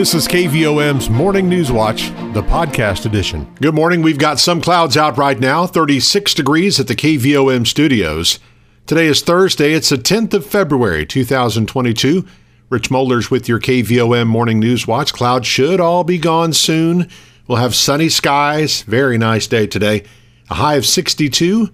[0.00, 3.46] This is KVOM's Morning News Watch, the podcast edition.
[3.60, 4.00] Good morning.
[4.00, 8.38] We've got some clouds out right now, 36 degrees at the KVOM studios.
[8.86, 9.74] Today is Thursday.
[9.74, 12.26] It's the 10th of February, 2022.
[12.70, 15.12] Rich Mollers with your KVOM Morning News Watch.
[15.12, 17.06] Clouds should all be gone soon.
[17.46, 18.80] We'll have sunny skies.
[18.84, 20.04] Very nice day today.
[20.48, 21.68] A high of 62.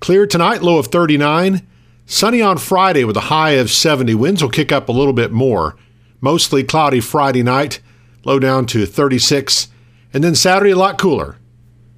[0.00, 1.66] Clear tonight, low of 39.
[2.04, 4.14] Sunny on Friday with a high of 70.
[4.16, 5.76] Winds will kick up a little bit more.
[6.24, 7.80] Mostly cloudy Friday night,
[8.24, 9.68] low down to 36.
[10.14, 11.36] And then Saturday, a lot cooler.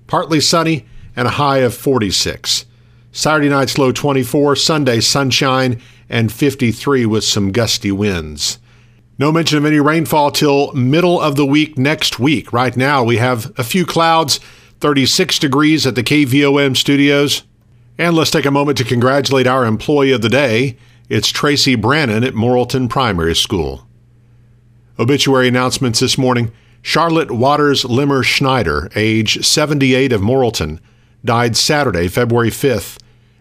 [0.08, 2.66] Partly sunny and a high of 46.
[3.12, 4.56] Saturday night's low 24.
[4.56, 8.58] Sunday, sunshine and 53 with some gusty winds.
[9.16, 12.52] No mention of any rainfall till middle of the week next week.
[12.52, 14.40] Right now, we have a few clouds,
[14.80, 17.44] 36 degrees at the KVOM studios.
[17.96, 20.78] And let's take a moment to congratulate our employee of the day.
[21.08, 23.85] It's Tracy Brannon at Morrilton Primary School.
[24.98, 26.50] Obituary announcements this morning.
[26.80, 30.78] Charlotte Waters Limmer Schneider, age 78 of Morrilton,
[31.24, 32.98] died Saturday, February 5th.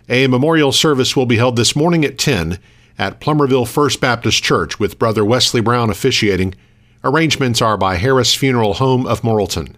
[0.10, 2.60] A memorial service will be held this morning at 10
[2.98, 6.56] at Plumerville First Baptist Church with Brother Wesley Brown officiating.
[7.04, 9.76] Arrangements are by Harris Funeral Home of Morrilton.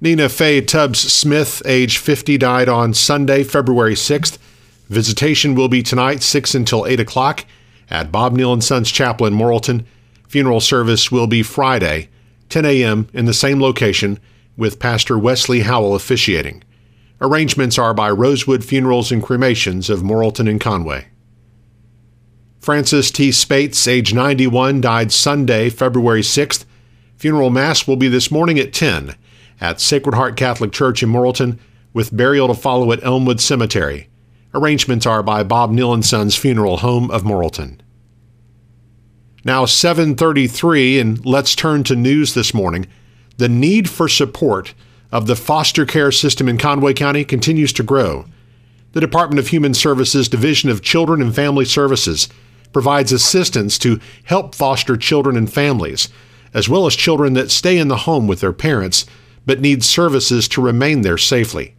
[0.00, 4.38] Nina Faye Tubbs Smith, age 50, died on Sunday, February 6th.
[4.88, 7.44] Visitation will be tonight, 6 until 8 o'clock,
[7.90, 9.84] at Bob Neal and Sons Chapel in Morrilton.
[10.30, 12.08] Funeral service will be Friday,
[12.50, 14.16] 10 a.m., in the same location,
[14.56, 16.62] with Pastor Wesley Howell officiating.
[17.20, 21.08] Arrangements are by Rosewood Funerals and Cremations of Morrilton and Conway.
[22.60, 23.32] Francis T.
[23.32, 26.64] Spates, age 91, died Sunday, February 6th.
[27.16, 29.16] Funeral Mass will be this morning at 10
[29.60, 31.58] at Sacred Heart Catholic Church in Morrilton,
[31.92, 34.08] with burial to follow at Elmwood Cemetery.
[34.54, 37.80] Arrangements are by Bob Neal and Sons Funeral Home of Morrilton.
[39.44, 42.86] Now 733 and let's turn to news this morning.
[43.38, 44.74] The need for support
[45.10, 48.26] of the foster care system in Conway County continues to grow.
[48.92, 52.28] The Department of Human Services Division of Children and Family Services
[52.72, 56.08] provides assistance to help foster children and families,
[56.52, 59.06] as well as children that stay in the home with their parents
[59.46, 61.74] but need services to remain there safely.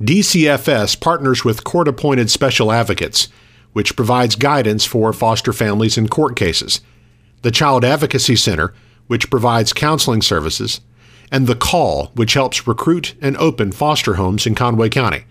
[0.00, 3.28] DCFS partners with court appointed special advocates
[3.74, 6.80] which provides guidance for foster families in court cases,
[7.42, 8.72] the Child Advocacy Center,
[9.08, 10.80] which provides counseling services,
[11.30, 15.24] and The Call, which helps recruit and open foster homes in Conway County.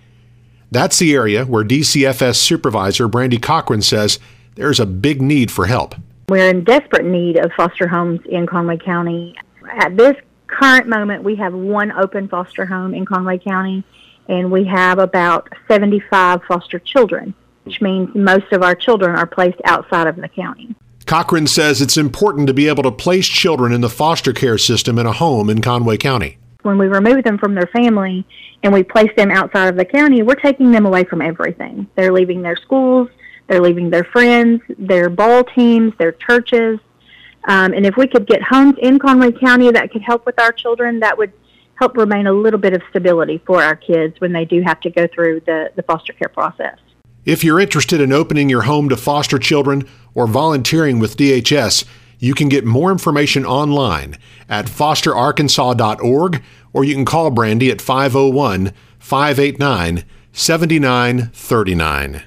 [0.69, 4.19] That's the area where DCFS Supervisor Brandy Cochran says
[4.55, 5.95] there's a big need for help.
[6.29, 9.35] We're in desperate need of foster homes in Conway County.
[9.71, 10.15] At this
[10.47, 13.83] current moment, we have one open foster home in Conway County,
[14.27, 17.33] and we have about 75 foster children
[17.63, 20.75] which means most of our children are placed outside of the county.
[21.05, 24.97] Cochran says it's important to be able to place children in the foster care system
[24.97, 26.37] in a home in Conway County.
[26.61, 28.25] When we remove them from their family
[28.63, 31.87] and we place them outside of the county, we're taking them away from everything.
[31.95, 33.09] They're leaving their schools,
[33.47, 36.79] they're leaving their friends, their ball teams, their churches.
[37.45, 40.53] Um, and if we could get homes in Conway County that could help with our
[40.53, 41.33] children, that would
[41.75, 44.89] help remain a little bit of stability for our kids when they do have to
[44.89, 46.77] go through the, the foster care process.
[47.25, 51.85] If you're interested in opening your home to foster children or volunteering with DHS,
[52.19, 54.17] you can get more information online
[54.49, 60.03] at fosterarkansas.org or you can call Brandy at 501 589
[60.33, 62.23] 7939.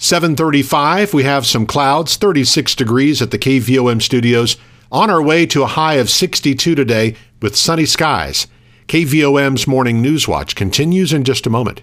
[0.00, 4.56] 735, we have some clouds, 36 degrees at the KVOM studios.
[4.92, 8.46] On our way to a high of 62 today with sunny skies.
[8.86, 11.82] KVOM's Morning News Watch continues in just a moment.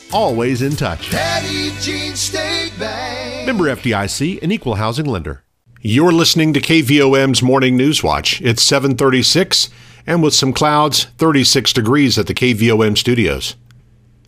[0.13, 1.09] always in touch.
[1.11, 3.45] Petit Jean State Bank.
[3.45, 5.43] Member FDIC, an equal housing lender.
[5.81, 8.41] You're listening to KVOM's Morning News Watch.
[8.41, 9.69] It's 736
[10.05, 13.55] and with some clouds, 36 degrees at the KVOM studios.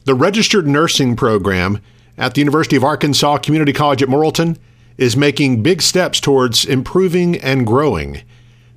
[0.05, 1.79] The registered nursing program
[2.17, 4.57] at the University of Arkansas Community College at Morrilton
[4.97, 8.21] is making big steps towards improving and growing.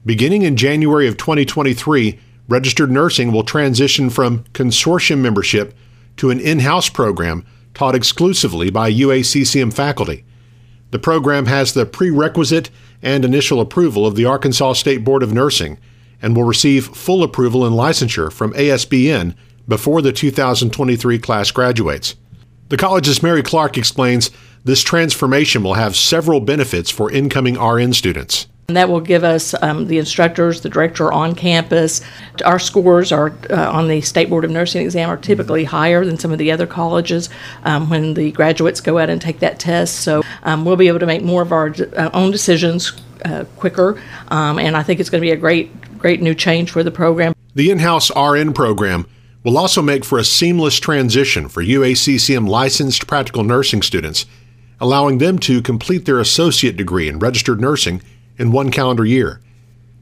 [0.05, 2.19] Beginning in January of 2023,
[2.49, 5.75] registered nursing will transition from consortium membership
[6.17, 10.25] to an in-house program taught exclusively by UACCM faculty.
[10.91, 12.71] The program has the prerequisite
[13.03, 15.79] and initial approval of the Arkansas State Board of Nursing
[16.23, 19.35] and will receive full approval and licensure from ASBN
[19.69, 22.17] before the 2023 class graduates.
[22.69, 24.31] The college's Mary Clark explains
[24.65, 28.49] this transformation will have several benefits for incoming RN students.
[28.69, 32.01] And that will give us um, the instructors, the director on campus.
[32.45, 36.19] Our scores are uh, on the State Board of Nursing exam are typically higher than
[36.19, 37.29] some of the other colleges
[37.63, 40.01] um, when the graduates go out and take that test.
[40.01, 42.93] So um, we'll be able to make more of our uh, own decisions
[43.25, 46.73] uh, quicker, um, and I think it's going to be a great, great new change
[46.73, 47.35] for the program.
[47.55, 49.07] The in-house RN program
[49.45, 54.27] will also make for a seamless transition for UACCM licensed practical nursing students,
[54.81, 58.03] allowing them to complete their associate degree in registered nursing
[58.39, 59.41] in one calendar year.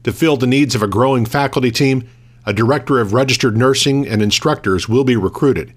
[0.03, 2.07] To fill the needs of a growing faculty team,
[2.45, 5.73] a director of registered nursing and instructors will be recruited.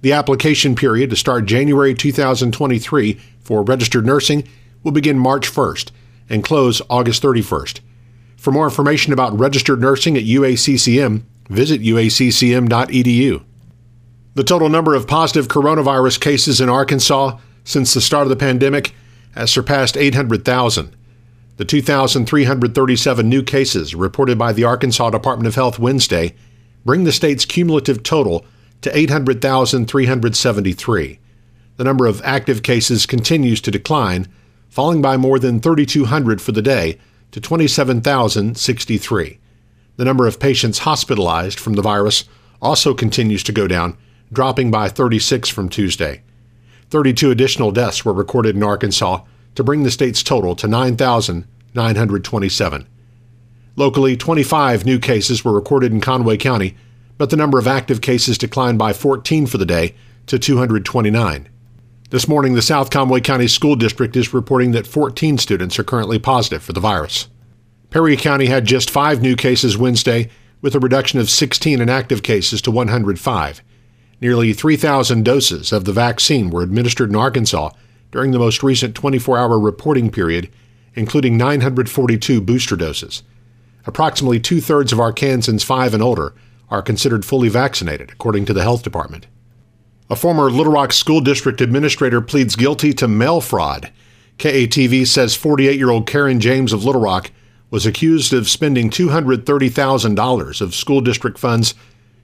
[0.00, 4.48] The application period to start January 2023 for registered nursing
[4.82, 5.90] will begin March 1st
[6.28, 7.80] and close August 31st.
[8.36, 13.44] For more information about registered nursing at UACCM, visit uaccm.edu.
[14.34, 18.94] The total number of positive coronavirus cases in Arkansas since the start of the pandemic
[19.32, 20.94] has surpassed 800,000.
[21.58, 26.36] The 2,337 new cases reported by the Arkansas Department of Health Wednesday
[26.84, 28.46] bring the state's cumulative total
[28.82, 31.18] to 800,373.
[31.76, 34.28] The number of active cases continues to decline,
[34.68, 36.96] falling by more than 3,200 for the day
[37.32, 39.38] to 27,063.
[39.96, 42.22] The number of patients hospitalized from the virus
[42.62, 43.98] also continues to go down,
[44.32, 46.22] dropping by 36 from Tuesday.
[46.90, 49.22] 32 additional deaths were recorded in Arkansas
[49.58, 52.86] to bring the state's total to 9,927.
[53.74, 56.76] Locally, 25 new cases were recorded in Conway County,
[57.16, 59.96] but the number of active cases declined by 14 for the day
[60.26, 61.48] to 229.
[62.10, 66.20] This morning, the South Conway County School District is reporting that 14 students are currently
[66.20, 67.26] positive for the virus.
[67.90, 70.30] Perry County had just five new cases Wednesday,
[70.62, 73.62] with a reduction of 16 inactive cases to 105.
[74.20, 77.70] Nearly 3,000 doses of the vaccine were administered in Arkansas
[78.10, 80.50] during the most recent 24 hour reporting period,
[80.94, 83.22] including 942 booster doses.
[83.86, 86.34] Approximately two thirds of Arkansans 5 and older
[86.70, 89.26] are considered fully vaccinated, according to the health department.
[90.10, 93.90] A former Little Rock School District administrator pleads guilty to mail fraud.
[94.38, 97.30] KATV says 48 year old Karen James of Little Rock
[97.70, 101.74] was accused of spending $230,000 of school district funds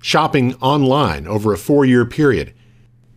[0.00, 2.54] shopping online over a four year period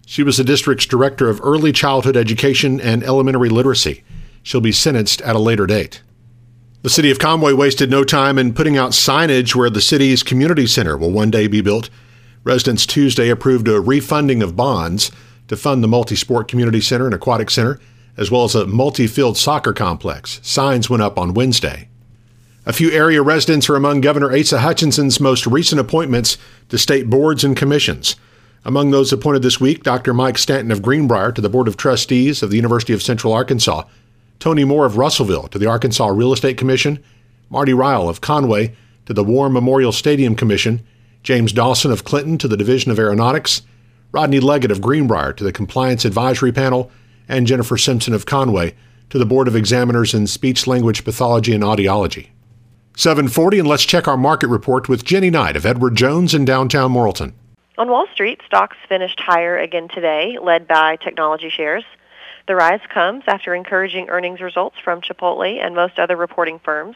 [0.09, 4.06] she was the district's director of early childhood education and elementary literacy.
[4.42, 6.01] She'll be sentenced at a later date.
[6.81, 10.65] The city of Conway wasted no time in putting out signage where the city's community
[10.65, 11.89] center will one day be built.
[12.45, 15.12] Residents Tuesday approved a refunding of bonds
[15.50, 17.77] to fund the multi sport community center and aquatic center,
[18.15, 20.39] as well as a multi field soccer complex.
[20.42, 21.89] Signs went up on Wednesday.
[22.65, 26.38] A few area residents are among Governor Asa Hutchinson's most recent appointments
[26.69, 28.15] to state boards and commissions.
[28.68, 30.14] Among those appointed this week, Dr.
[30.14, 33.84] Mike Stanton of Greenbrier to the Board of Trustees of the University of Central Arkansas,
[34.40, 37.02] Tony Moore of Russellville to the Arkansas Real Estate Commission,
[37.50, 38.75] Marty Ryle of Conway
[39.06, 40.86] to the War Memorial Stadium Commission,
[41.24, 43.62] James Dawson of Clinton to the Division of Aeronautics,
[44.12, 46.92] Rodney Leggett of Greenbrier to the Compliance Advisory Panel,
[47.30, 48.75] and Jennifer Simpson of Conway
[49.10, 52.31] to the Board of Examiners in Speech Language Pathology and Audiology.
[52.98, 56.92] 740 and let's check our market report with Jenny Knight of Edward Jones in downtown
[56.92, 57.31] Morrilton.
[57.80, 61.84] On Wall Street, stocks finished higher again today, led by technology shares.
[62.48, 66.96] The rise comes after encouraging earnings results from Chipotle and most other reporting firms.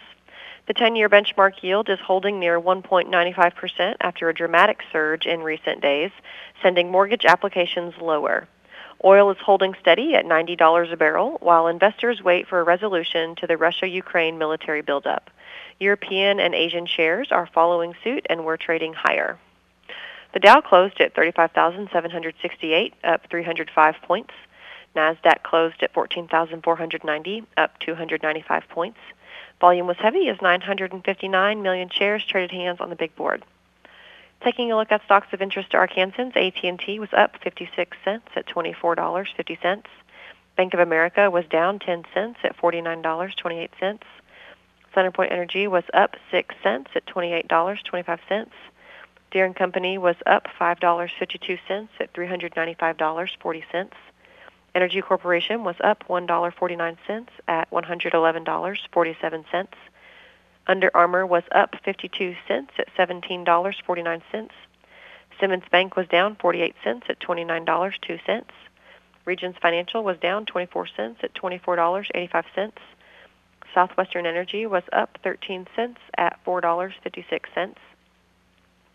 [0.66, 6.10] The 10-year benchmark yield is holding near 1.95% after a dramatic surge in recent days,
[6.64, 8.48] sending mortgage applications lower.
[9.06, 13.46] Oil is holding steady at $90 a barrel, while investors wait for a resolution to
[13.46, 15.30] the Russia-Ukraine military buildup.
[15.80, 19.38] European and Asian shares are following suit and we're trading higher.
[20.34, 24.34] The Dow closed at 35,768, up 305 points.
[24.96, 29.00] Nasdaq closed at 14,490, up 295 points.
[29.60, 33.44] Volume was heavy as 959 million shares traded hands on the big board.
[34.42, 38.48] Taking a look at stocks of interest to Arkansans, AT&T was up 56 cents at
[38.48, 39.84] $24.50.
[40.58, 44.00] Bank of America was down 10 cents at $49.28.
[44.96, 48.48] CenterPoint Energy was up 6 cents at $28.25.
[49.32, 53.90] Deere & Company was up $5.52 at $395.40.
[54.76, 59.68] Entergy Corporation was up $1.49 at $111.47.
[60.68, 64.50] Under Armour was up 52 cents at $17.49.
[65.40, 68.44] Simmons Bank was down 48 cents at $29.02.
[69.24, 72.72] Regions Financial was down 24 cents at $24.85.
[73.74, 77.76] Southwestern Energy was up 13 cents at $4.56.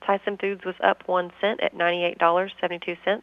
[0.05, 3.23] Tyson Foods was up 1 cent at $98.72.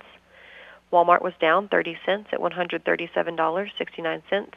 [0.91, 4.47] Walmart was down 30 cents at $137.69.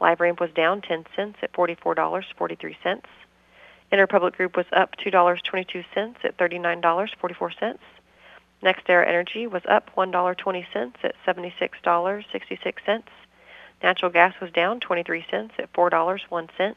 [0.00, 3.02] LiveRamp was down 10 cents at $44.43.
[3.92, 7.78] Interpublic Group was up $2.22 at $39.44.
[8.62, 13.02] NextEra Energy was up $1.20 at $76.66.
[13.82, 16.74] Natural gas was down 23 cents at $4.01.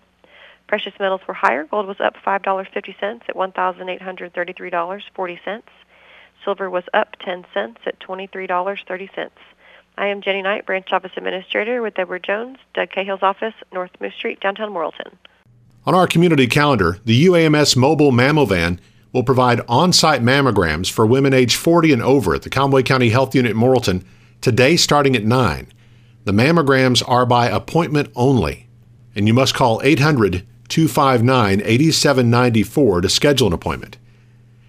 [0.67, 1.65] Precious metals were higher.
[1.65, 5.61] Gold was up $5.50 at $1,833.40.
[6.43, 9.29] Silver was up 10 cents at $23.30.
[9.95, 14.15] I am Jenny Knight, Branch Office Administrator with Edward Jones, Doug Cahill's office, North Moose
[14.15, 15.13] Street, downtown Morrilton.
[15.85, 18.79] On our community calendar, the UAMS mobile mammovan
[19.11, 23.35] will provide on-site mammograms for women age 40 and over at the Conway County Health
[23.35, 24.03] Unit Morrilton
[24.41, 25.67] today starting at 9.
[26.25, 28.67] The mammograms are by appointment only,
[29.15, 33.97] and you must call 800 259 8794 to schedule an appointment.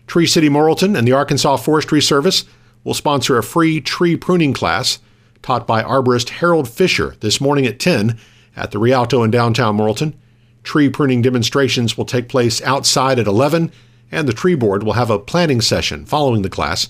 [0.07, 2.45] Tree City Morrilton and the Arkansas Forestry Service
[2.83, 4.99] will sponsor a free tree pruning class
[5.43, 8.19] taught by arborist Harold Fisher this morning at 10
[8.57, 10.15] at the Rialto in downtown Morrilton.
[10.63, 13.73] Tree pruning demonstrations will take place outside at 11
[14.11, 16.89] and the tree board will have a planning session following the class.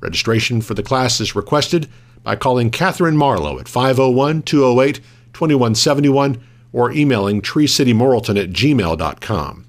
[0.00, 1.88] Registration for the class is requested
[2.22, 5.00] by calling Catherine Marlowe at 501 208
[5.32, 9.66] 2171 or emailing treecitymorrilton at gmail.com.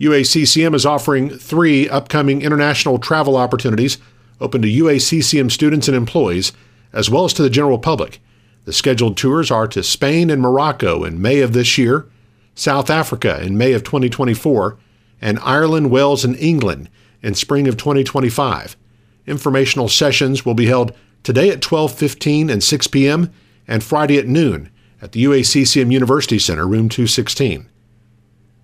[0.00, 3.98] UACCM is offering three upcoming international travel opportunities
[4.40, 6.52] open to UACCM students and employees,
[6.92, 8.20] as well as to the general public.
[8.64, 12.06] The scheduled tours are to Spain and Morocco in May of this year,
[12.54, 14.76] South Africa in May of 2024,
[15.20, 16.88] and Ireland, Wales, and England
[17.22, 18.76] in spring of 2025.
[19.26, 20.92] Informational sessions will be held
[21.22, 23.30] today at 12:15 and 6 p.m.
[23.68, 24.68] and Friday at noon
[25.02, 27.68] at the UACCM University Center, room 216.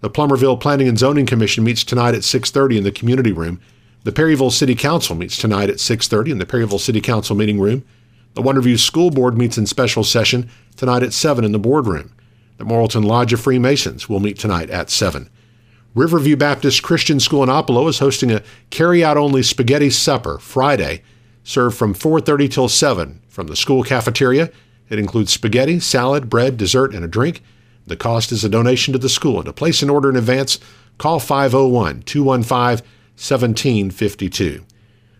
[0.00, 3.60] The Plumerville Planning and Zoning Commission meets tonight at 6.30 in the community room.
[4.04, 7.82] The Perryville City Council meets tonight at 6.30 in the Perryville City Council meeting room.
[8.36, 12.12] The Wonderview School Board meets in special session tonight at 7 in the boardroom.
[12.58, 15.30] The Morrilton Lodge of Freemasons will meet tonight at 7.
[15.94, 21.02] Riverview Baptist Christian School in Oppelo is hosting a carry-out-only spaghetti supper Friday,
[21.44, 24.50] served from 4.30 till 7 from the school cafeteria.
[24.90, 27.42] It includes spaghetti, salad, bread, dessert, and a drink.
[27.86, 29.42] The cost is a donation to the school.
[29.44, 30.58] To place an order in advance,
[30.98, 32.84] call 501 215
[33.16, 34.62] 1752.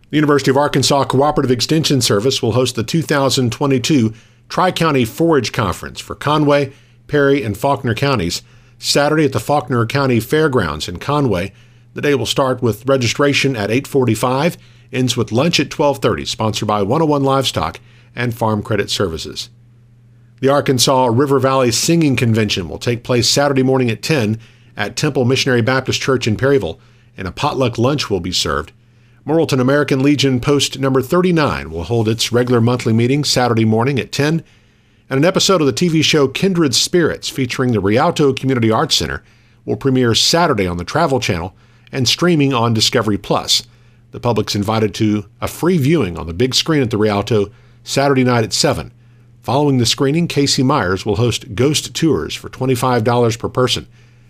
[0.09, 4.15] The University of Arkansas Cooperative Extension Service will host the 2022
[4.49, 6.73] Tri County Forage Conference for Conway,
[7.09, 8.43] Perry, and Faulkner counties
[8.79, 11.53] Saturday at the Faulkner County Fairgrounds in Conway.
[11.95, 14.57] The day will start with registration at 8:45,
[14.93, 17.81] ends with lunch at 12:30, sponsored by 101 Livestock
[18.15, 19.51] and Farm Credit Services.
[20.41, 24.39] The Arkansas River Valley Singing Convention will take place Saturday morning at 10
[24.77, 26.79] at Temple Missionary Baptist Church in Perryville,
[27.17, 28.71] and a potluck lunch will be served.
[29.27, 34.13] Morrilton American Legion Post number 39 will hold its regular monthly meeting Saturday morning at
[34.13, 34.45] 10,
[35.11, 39.25] and an episode of the TV show Kindred Spirits featuring the Rialto Community Arts Center
[39.65, 41.57] will premiere Saturday on the Travel Channel
[41.91, 43.65] and streaming on Discovery Plus.
[44.13, 47.51] The public's invited to a free viewing on the big screen at the Rialto
[47.83, 48.93] Saturday night at 7.
[49.43, 53.89] Following the screening, Casey Myers will host ghost tours for $25 per person.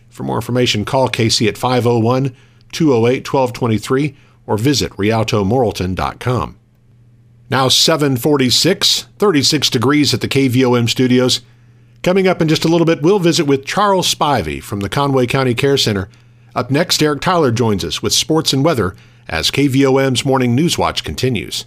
[0.09, 2.35] For more information, call Casey at 501
[2.73, 6.59] 208 1223 or visit rialtomorrilton.com.
[7.49, 11.41] Now 746, 36 degrees at the KVOM studios.
[12.03, 15.27] Coming up in just a little bit, we'll visit with Charles Spivey from the Conway
[15.27, 16.09] County Care Center.
[16.55, 18.97] Up next, Eric Tyler joins us with sports and weather
[19.29, 21.67] as KVOM's Morning News Watch continues.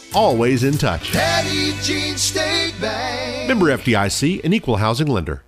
[0.13, 1.11] always in touch.
[1.11, 3.47] Petit Jean State Bank.
[3.47, 5.43] Member FDIC, an equal housing lender.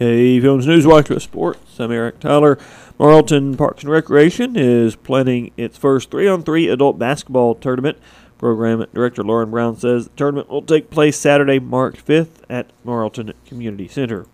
[0.00, 1.78] KVOM's News Watch with Sports.
[1.78, 2.58] I'm Eric Tyler.
[2.98, 7.98] Morrilton Parks and Recreation is planning its first three-on-three adult basketball tournament.
[8.38, 13.32] Program Director Lauren Brown says the tournament will take place Saturday, March 5th at Morrilton
[13.46, 14.26] Community Center.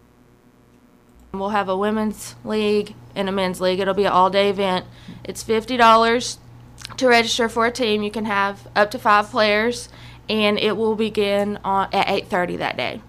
[1.32, 3.78] We'll have a women's league and a men's league.
[3.78, 4.86] It'll be an all day event.
[5.22, 6.38] It's $50
[6.96, 8.02] to register for a team.
[8.02, 9.88] You can have up to five players,
[10.28, 13.02] and it will begin on, at 8.30 that day.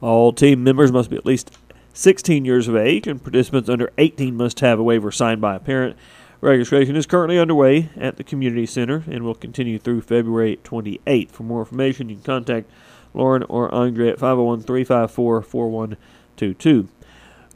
[0.00, 1.56] All team members must be at least
[1.92, 5.58] 16 years of age, and participants under 18 must have a waiver signed by a
[5.58, 5.96] parent.
[6.40, 11.32] Registration is currently underway at the Community Center and will continue through February 28th.
[11.32, 12.70] For more information, you can contact
[13.12, 16.88] Lauren or Andre at 501 354 4122.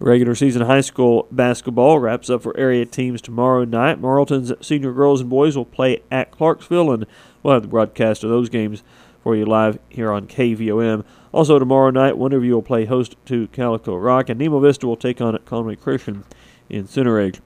[0.03, 4.03] Regular season high school basketball wraps up for area teams tomorrow night.
[4.03, 7.07] Morrilton's senior girls and boys will play at Clarksville, and
[7.41, 8.83] we'll have the broadcast of those games
[9.23, 11.05] for you live here on KVOM.
[11.31, 15.21] Also, tomorrow night, Wonderview will play host to Calico Rock, and Nemo Vista will take
[15.21, 16.25] on Conway Christian
[16.69, 17.41] in Center Ridge.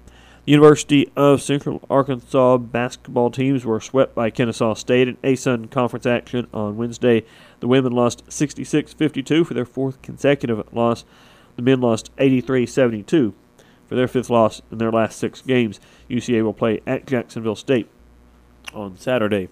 [0.46, 6.46] University of Central Arkansas basketball teams were swept by Kennesaw State in ASUN conference action
[6.54, 7.22] on Wednesday.
[7.60, 11.04] The women lost 66 52 for their fourth consecutive loss.
[11.56, 13.34] The men lost 83 72
[13.88, 15.80] for their fifth loss in their last six games.
[16.08, 17.88] UCA will play at Jacksonville State
[18.74, 19.48] on Saturday.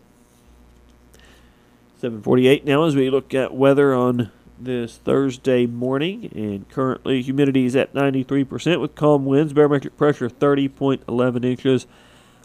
[1.96, 7.74] 748 now as we look at weather on this Thursday morning, and currently humidity is
[7.74, 11.86] at 93% with calm winds, barometric pressure 30.11 inches.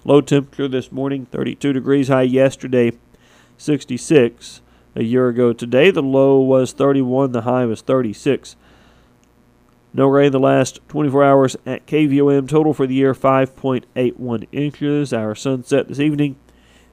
[0.05, 2.93] Low temperature this morning 32 degrees, high yesterday
[3.57, 4.61] 66.
[4.95, 8.55] A year ago today, the low was 31, the high was 36.
[9.93, 12.48] No rain the last 24 hours at KVOM.
[12.48, 15.13] Total for the year 5.81 inches.
[15.13, 16.36] Our sunset this evening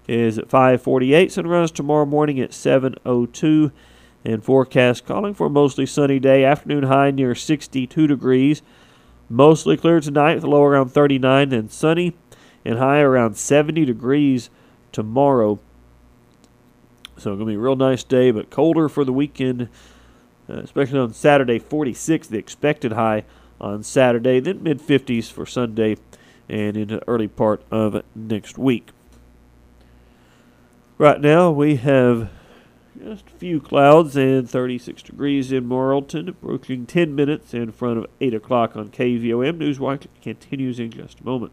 [0.08, 1.30] is at 5:48.
[1.30, 3.70] Sunrise tomorrow morning at 7:02.
[4.24, 6.42] And forecast calling for a mostly sunny day.
[6.42, 8.62] Afternoon high near 62 degrees.
[9.28, 12.16] Mostly clear tonight with a low around 39 and sunny
[12.64, 14.50] and high around 70 degrees
[14.90, 15.58] tomorrow.
[17.18, 19.68] So it's going to be a real nice day, but colder for the weekend,
[20.48, 21.58] Uh, especially on Saturday.
[21.58, 23.24] 46 the expected high
[23.60, 25.96] on Saturday, then mid 50s for Sunday
[26.48, 28.90] and into the early part of next week.
[30.98, 32.30] Right now we have
[32.98, 38.06] just a few clouds and 36 degrees in Morrilton, approaching 10 minutes in front of
[38.20, 39.58] 8 o'clock on KVOM.
[39.58, 41.52] Newswatch continues in just a moment.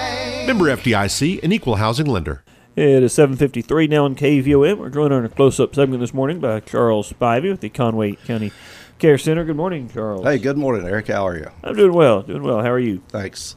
[0.47, 2.43] Member FDIC, an equal housing lender.
[2.75, 4.77] It is 7.53 now on KVOM.
[4.77, 8.51] We're joined on a close-up segment this morning by Charles Spivey with the Conway County
[8.97, 9.43] Care Center.
[9.43, 10.23] Good morning, Charles.
[10.25, 11.07] Hey, good morning, Eric.
[11.07, 11.51] How are you?
[11.63, 12.61] I'm doing well, doing well.
[12.61, 13.01] How are you?
[13.09, 13.55] Thanks.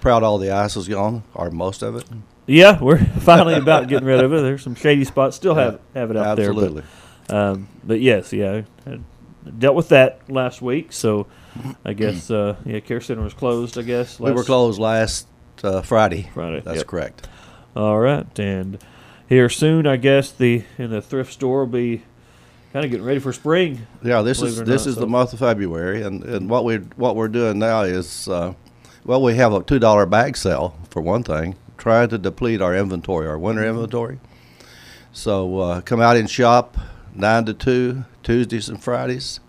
[0.00, 2.04] Proud all the ice is gone, or most of it.
[2.46, 4.42] Yeah, we're finally about getting rid of it.
[4.42, 5.36] There's some shady spots.
[5.36, 6.82] Still have have it out Absolutely.
[6.82, 6.90] there.
[7.28, 9.00] But, um, but yes, yeah, I
[9.58, 10.92] dealt with that last week.
[10.92, 11.26] So
[11.84, 13.78] I guess uh, yeah, Care Center was closed.
[13.78, 15.26] I guess we were closed last
[15.62, 16.30] uh, Friday.
[16.34, 16.86] Friday, That's yep.
[16.86, 17.28] correct.
[17.76, 18.78] All right, and
[19.28, 22.02] here soon, I guess the in the thrift store will be
[22.72, 23.86] kind of getting ready for spring.
[24.02, 26.76] Yeah, this is this not, is so- the month of February, and, and what we
[26.96, 28.54] what we're doing now is, uh,
[29.04, 32.74] well, we have a two dollar bag sale for one thing, trying to deplete our
[32.74, 34.18] inventory, our winter inventory.
[35.12, 36.76] So uh, come out and shop
[37.14, 39.40] nine to two Tuesdays and Fridays.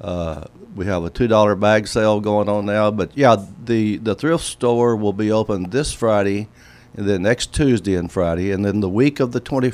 [0.00, 0.44] Uh,
[0.76, 4.44] we have a two dollar bag sale going on now, but yeah, the the thrift
[4.44, 6.48] store will be open this Friday,
[6.96, 9.72] and then next Tuesday and Friday, and then the week of the twenty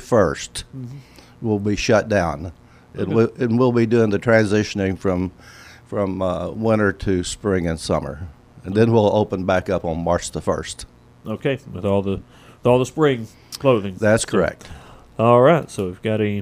[1.41, 2.51] will be shut down.
[2.95, 5.31] And, we, and we'll be doing the transitioning from
[5.85, 8.27] from uh, winter to spring and summer,
[8.63, 10.85] and then we'll open back up on March the first.
[11.27, 13.27] Okay, with all the with all the spring
[13.59, 13.95] clothing.
[13.99, 14.67] That's So- correct.
[15.19, 16.41] all right, so you've got any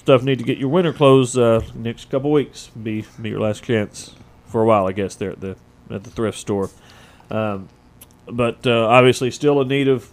[0.00, 3.62] stuff need to get your winter clothes uh, next couple weeks, be be your last
[3.62, 4.14] chance
[4.46, 5.14] for a while, I guess.
[5.14, 5.56] There at the
[5.90, 6.70] at the thrift store,
[7.30, 7.68] um,
[8.26, 10.10] but uh, obviously still in need of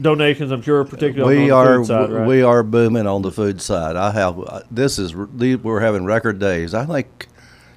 [0.00, 0.50] donations.
[0.50, 2.26] I'm sure, particularly we on the are food side, right?
[2.26, 3.96] we are booming on the food side.
[3.96, 6.72] I have uh, this is we're having record days.
[6.74, 7.28] I think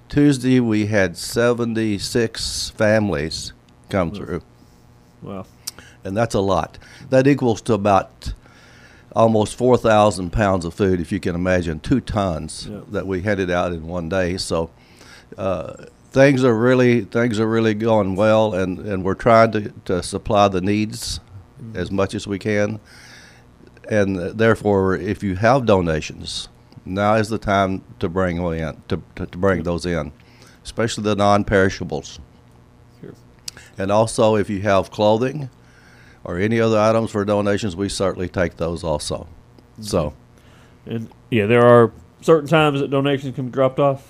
[0.08, 3.52] Tuesday we had seventy six families
[3.90, 4.42] come through,
[5.22, 5.46] well,
[6.06, 6.78] and that's a lot.
[7.10, 8.34] That equals to about
[9.16, 13.50] almost four thousand pounds of food, if you can imagine, two tons that we handed
[13.50, 14.38] out in one day.
[14.38, 14.70] So.
[15.38, 20.04] Uh, Things are really things are really going well, and, and we're trying to, to
[20.04, 21.22] supply the needs
[21.74, 22.82] as much as we can
[23.90, 26.48] and uh, therefore, if you have donations,
[26.86, 30.12] now is the time to bring in to, to, to bring those in.
[30.64, 32.20] especially the non-perishables.
[33.00, 33.14] Sure.
[33.78, 35.50] And also, if you have clothing
[36.24, 39.28] or any other items for donations, we certainly take those also.
[39.80, 40.14] So,
[40.86, 44.08] And yeah, there are certain times that donations can be dropped off.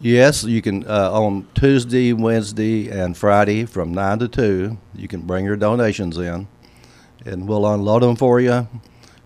[0.00, 4.78] yes, you can uh, on Tuesday, Wednesday, and Friday from nine to two.
[4.94, 6.46] You can bring your donations in,
[7.24, 8.68] and we'll unload them for you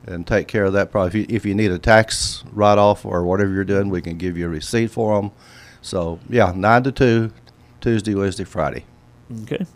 [0.07, 0.91] and take care of that.
[0.91, 4.17] Probably, if you, if you need a tax write-off or whatever you're doing, we can
[4.17, 5.33] give you a receipt for them.
[5.83, 7.31] So, yeah, nine to two,
[7.81, 8.85] Tuesday, Wednesday, Friday.
[9.43, 9.67] Okay.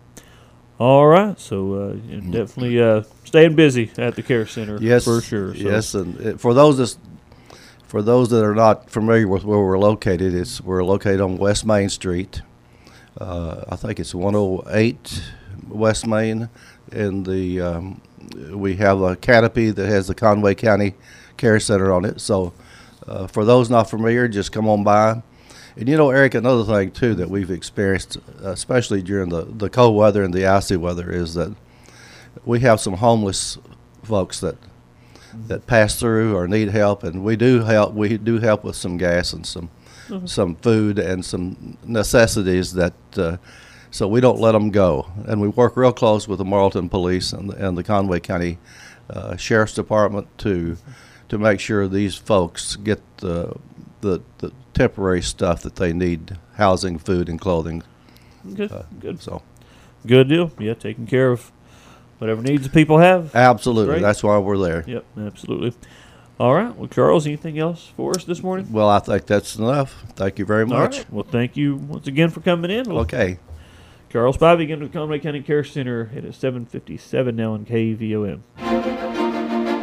[0.83, 1.38] All right.
[1.38, 1.92] So uh,
[2.33, 4.79] definitely uh, staying busy at the care center.
[4.81, 5.55] Yes, for sure.
[5.55, 6.99] So, Yes, and uh, for those that's,
[7.87, 11.64] for those that are not familiar with where we're located, it's we're located on West
[11.64, 12.42] Main Street.
[13.16, 15.23] Uh, I think it's 108
[15.68, 16.49] West Main,
[16.90, 18.01] and the um,
[18.51, 20.95] we have a canopy that has the Conway County
[21.37, 22.21] Care Center on it.
[22.21, 22.55] So,
[23.07, 25.23] uh, for those not familiar, just come on by.
[25.77, 29.97] And you know, Eric, another thing too that we've experienced, especially during the, the cold
[29.97, 31.55] weather and the icy weather, is that
[32.45, 33.59] we have some homeless
[34.03, 34.57] folks that
[35.47, 37.95] that pass through or need help, and we do help.
[37.95, 39.71] We do help with some gas and some
[40.27, 42.95] some food and some necessities that.
[43.17, 43.37] Uh,
[43.91, 47.35] so we don't let them go, and we work real close with the Morrilton Police
[47.35, 48.57] and, and the Conway County
[49.11, 50.79] uh, Sheriff's Department to
[51.29, 53.55] to make sure these folks get the,
[54.03, 57.83] the the temporary stuff that they need: housing, food, and clothing.
[58.53, 58.69] Okay.
[58.73, 59.21] Uh, Good.
[59.23, 59.43] So
[60.07, 60.51] Good deal.
[60.59, 61.51] Yeah, taking care of
[62.19, 63.35] whatever needs people have.
[63.35, 64.03] absolutely, Great.
[64.03, 64.85] that's why we're there.
[64.87, 65.73] Yep, absolutely.
[66.41, 66.75] All right.
[66.77, 68.73] Well, Charles, anything else for us this morning?
[68.73, 70.05] Well, I think that's enough.
[70.17, 70.99] Thank you very much.
[70.99, 71.12] right.
[71.12, 72.88] Well, thank you once again for coming in.
[72.88, 73.38] We'll Okay.
[74.11, 76.11] Charles Spivey again with Conway County Care Center.
[76.15, 78.41] It is 757 now on KVOM.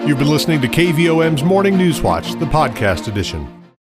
[0.08, 3.48] You've been listening to KVOM's Morning News Watch, the podcast edition.